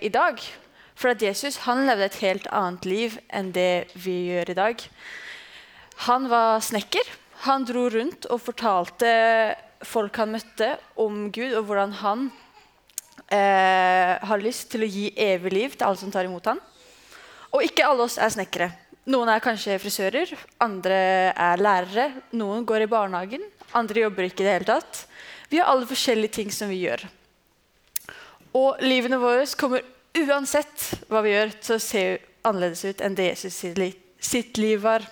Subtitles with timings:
[0.00, 0.40] i dag.
[0.94, 4.84] For at Jesus han levde et helt annet liv enn det vi gjør i dag.
[6.06, 7.06] Han var snekker.
[7.46, 9.10] Han dro rundt og fortalte
[9.82, 12.28] folk han møtte, om Gud og hvordan han
[13.26, 16.60] eh, har lyst til å gi evig liv til alle som tar imot ham.
[17.52, 18.70] Og ikke alle oss er snekkere.
[19.10, 20.30] Noen er kanskje frisører,
[20.62, 20.98] andre
[21.34, 22.04] er lærere,
[22.38, 23.42] noen går i barnehagen,
[23.74, 25.02] andre jobber ikke i det hele tatt.
[25.50, 27.02] Vi har alle forskjellige ting som vi gjør.
[28.58, 29.84] Og livene våre kommer
[30.18, 32.04] uansett hva vi gjør, til å se
[32.44, 33.58] annerledes ut enn det Jesus
[34.22, 35.04] sitt liv var.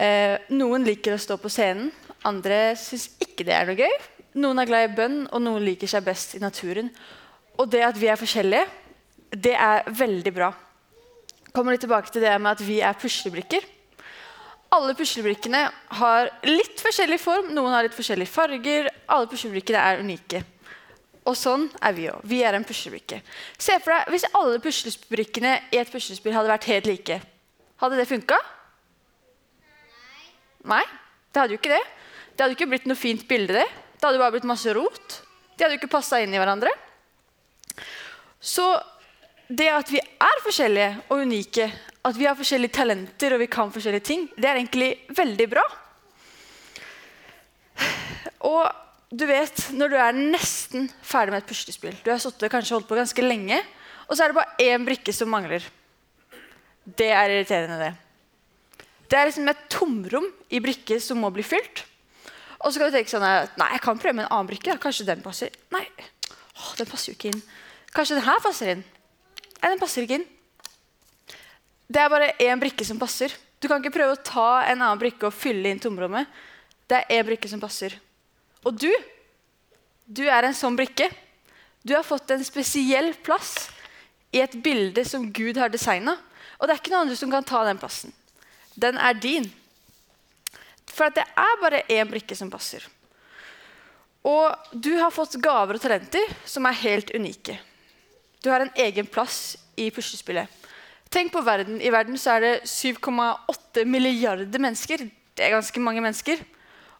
[0.00, 1.90] Eh, noen liker å stå på scenen,
[2.26, 3.94] andre syns ikke det er noe gøy.
[4.40, 6.90] Noen er glad i bønn, og noen liker seg best i naturen.
[7.58, 8.66] Og det at vi er forskjellige,
[9.30, 10.50] det er veldig bra.
[11.54, 13.66] Kommer litt tilbake til det med at vi er puslebrikker.
[14.70, 15.64] Alle puslebrikkene
[15.98, 18.88] har litt forskjellig form, noen har litt forskjellige farger.
[19.10, 20.44] Alle puslebrikkene er unike.
[21.28, 22.22] Og sånn er vi òg.
[22.24, 23.20] Vi er en puslebrikke.
[23.60, 27.20] Se for deg hvis alle puslebrikkene i et puslespill hadde vært helt like.
[27.80, 28.38] Hadde det funka?
[30.70, 30.84] Nei, Nei,
[31.32, 31.84] det hadde jo ikke det.
[32.34, 33.54] Det hadde jo ikke blitt noe fint bilde.
[33.54, 33.68] Det
[34.00, 35.20] Det hadde bare blitt masse rot.
[35.56, 36.72] De hadde jo ikke passa inn i hverandre.
[38.40, 38.64] Så
[39.48, 41.66] det at vi er forskjellige og unike,
[42.04, 45.64] at vi har forskjellige talenter og vi kan forskjellige ting, det er egentlig veldig bra.
[48.48, 48.64] Og
[49.10, 52.86] du vet, når du er nesten ferdig med et puslespill Du har suttet, kanskje holdt
[52.86, 53.58] på ganske lenge,
[54.06, 55.64] og så er det bare én brikke som mangler.
[56.84, 58.86] Det er irriterende, det.
[59.10, 61.84] Det er liksom et tomrom i brikker som må bli fylt.
[62.60, 63.24] Og så kan du tenke sånn
[63.58, 64.76] Nei, jeg kan prøve med en annen brikke.
[64.82, 65.54] Kanskje den passer.
[65.74, 65.84] Nei,
[66.60, 67.40] Åh, den passer jo ikke inn.
[67.94, 68.82] Kanskje den her passer inn.
[69.60, 70.26] Nei, den passer ikke inn.
[71.90, 73.32] Det er bare én brikke som passer.
[73.60, 76.28] Du kan ikke prøve å ta en annen brikke og fylle inn tomrommet.
[76.86, 77.96] Det er én brikke som passer.
[78.66, 78.90] Og du,
[80.06, 81.08] du er en sånn brikke.
[81.82, 83.70] Du har fått en spesiell plass
[84.32, 86.16] i et bilde som Gud har designa.
[86.60, 88.12] Og det er ikke noen andre som kan ta den plassen
[88.80, 89.48] den er din.
[90.90, 92.84] For det er bare én brikke som passer.
[94.26, 97.56] Og du har fått gaver og talenter som er helt unike.
[98.40, 100.48] Du har en egen plass i puslespillet.
[101.10, 101.80] Tenk på verden.
[101.82, 105.08] I verden så er det 7,8 milliarder mennesker.
[105.34, 106.42] Det er ganske mange mennesker.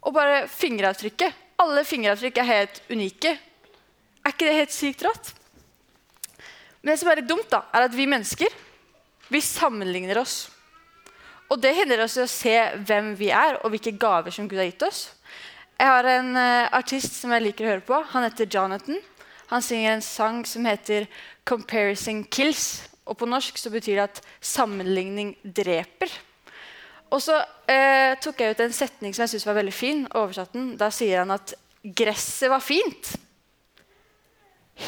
[0.00, 1.36] Og bare fingeravtrykket.
[1.60, 3.34] Alle fingeravtrykk er helt unike.
[4.24, 5.34] Er ikke det helt sykt rått?
[6.80, 8.54] Men det som er litt dumt, da, er at vi mennesker
[9.30, 10.48] vi sammenligner oss.
[11.50, 12.54] Og det hindrer oss i å se
[12.86, 15.00] hvem vi er, og hvilke gaver som Gud har gitt oss.
[15.78, 18.00] Jeg har en uh, artist som jeg liker å høre på.
[18.12, 18.98] Han heter Jonathan.
[19.50, 21.08] Han synger en sang som heter
[21.44, 22.86] 'Comparison Kills'.
[23.06, 26.12] Og på norsk så betyr det at 'sammenligning dreper'.
[27.10, 27.40] Og så
[27.70, 30.06] eh, tok jeg ut en setning som jeg syntes var veldig fin.
[30.14, 30.76] oversatt den.
[30.78, 33.16] Da sier han at 'gresset var fint'.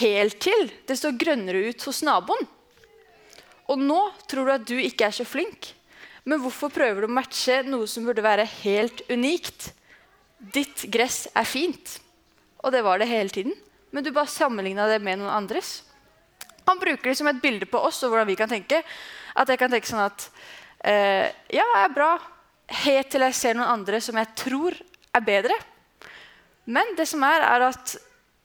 [0.00, 2.46] Helt til det står grønnere ut hos naboen.
[3.68, 5.72] Og nå tror du at du ikke er så flink.
[6.24, 9.72] Men hvorfor prøver du å matche noe som burde være helt unikt?
[10.38, 11.98] Ditt gress er fint,
[12.62, 13.54] og det var det hele tiden.
[13.92, 15.82] Men du bare sammenligna det med noen andres.
[16.66, 18.80] Han bruker det som et bilde på oss og hvordan vi kan tenke.
[19.34, 20.28] At jeg kan tenke sånn at
[20.84, 22.12] eh, Ja, jeg er bra.
[22.82, 24.76] Helt til jeg ser noen andre som jeg tror
[25.12, 25.58] er bedre.
[26.64, 27.96] Men det som er, er at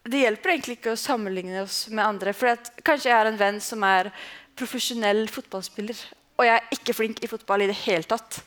[0.08, 2.34] det hjelper egentlig ikke å sammenligne oss med andre.
[2.36, 2.56] For
[2.86, 4.12] kanskje jeg har en venn som er
[4.58, 6.00] profesjonell fotballspiller.
[6.38, 8.40] Og jeg er ikke flink i fotball i det hele tatt.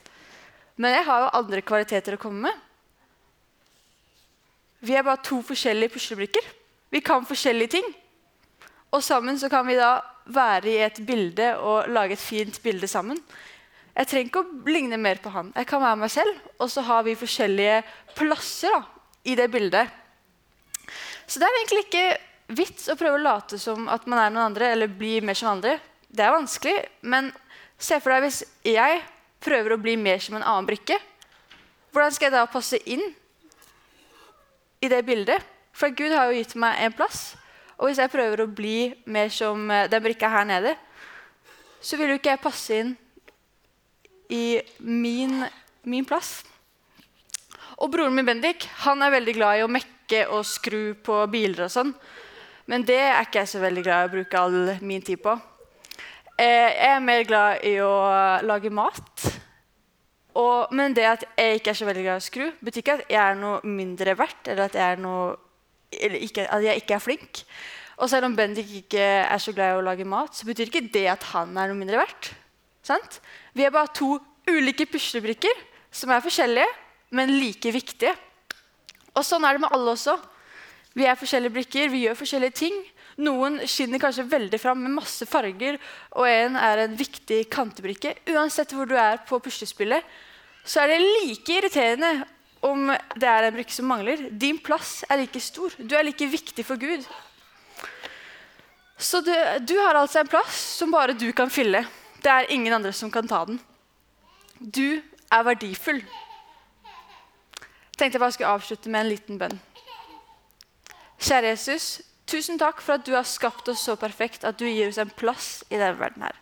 [0.81, 2.67] Men jeg har jo andre kvaliteter å komme med.
[4.81, 6.47] Vi er bare to forskjellige puslebrikker.
[6.91, 7.91] Vi kan forskjellige ting.
[8.91, 9.99] Og sammen så kan vi da
[10.31, 13.19] være i et bilde og lage et fint bilde sammen.
[13.97, 15.51] Jeg trenger ikke å ligne mer på han.
[15.57, 17.83] Jeg kan være meg selv, og så har vi forskjellige
[18.17, 18.83] plasser da,
[19.27, 19.91] i det bildet.
[21.27, 22.07] Så det er egentlig ikke
[22.61, 25.53] vits å prøve å late som at man er noen andre eller bli mer som
[25.53, 25.77] andre.
[26.11, 27.31] Det er vanskelig, men
[27.81, 29.01] Se for deg hvis jeg
[29.41, 30.99] prøver å bli mer som en annen brikke.
[31.91, 33.03] Hvordan skal jeg da passe inn
[34.85, 35.41] i det bildet?
[35.73, 37.39] For Gud har jo gitt meg en plass.
[37.81, 40.75] Og hvis jeg prøver å bli mer som eh, den brikka her nede,
[41.81, 42.93] så vil jo ikke jeg passe inn
[44.31, 45.45] i min,
[45.83, 46.41] min plass.
[47.81, 51.67] Og broren min Bendik han er veldig glad i å mekke og skru på biler
[51.67, 51.95] og sånn.
[52.71, 55.35] Men det er ikke jeg så veldig glad i å bruke all min tid på.
[56.41, 57.93] Eh, jeg er mer glad i å
[58.47, 59.27] lage mat.
[60.39, 62.97] Og, men det at jeg ikke er så veldig glad i å skru, betyr ikke
[63.01, 65.35] at jeg er noe mindre verdt, eller at jeg, noe,
[65.91, 67.43] eller ikke, at jeg ikke er flink.
[68.01, 70.87] Og selv om Bendik ikke er så glad i å lage mat, så betyr ikke
[70.95, 72.31] det at han er noe mindre verdt.
[72.91, 73.21] Sant?
[73.55, 74.17] Vi er bare to
[74.51, 75.55] ulike puslebrikker
[75.95, 76.67] som er forskjellige,
[77.15, 78.15] men like viktige.
[79.15, 80.17] Og sånn er det med alle også.
[80.99, 82.81] Vi er forskjellige brikker, vi gjør forskjellige ting.
[83.23, 85.79] Noen skinner kanskje veldig fram med masse farger,
[86.19, 88.17] og en er en viktig kantebrikke.
[88.33, 90.07] Uansett hvor du er på puslespillet,
[90.65, 92.13] så er det like irriterende
[92.67, 94.27] om det er en brikke som mangler.
[94.31, 95.75] Din plass er like stor.
[95.79, 97.07] Du er like viktig for Gud.
[99.01, 99.33] Så du,
[99.65, 101.85] du har altså en plass som bare du kan fylle.
[102.21, 103.61] Det er ingen andre som kan ta den.
[104.61, 105.01] Du
[105.33, 106.03] er verdifull.
[107.97, 109.59] Tenkte jeg bare skulle avslutte med en liten bønn.
[111.21, 111.87] Kjære Jesus,
[112.29, 115.13] tusen takk for at du har skapt oss så perfekt at du gir oss en
[115.17, 116.23] plass i denne verden.
[116.23, 116.37] her.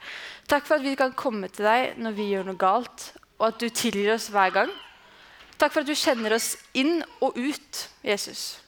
[0.48, 3.58] Takk for at vi kan komme til deg når vi gjør noe galt, og at
[3.60, 4.70] du tilgir oss hver gang.
[5.58, 8.60] Takk for at du kjenner oss inn og ut, Jesus.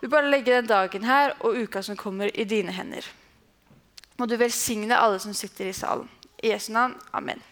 [0.00, 3.04] Vi bare legger den dagen her og uka som kommer, i dine hender.
[4.20, 6.08] Må du velsigne alle som sitter i salen.
[6.42, 6.96] I Jesu navn.
[7.12, 7.49] Amen.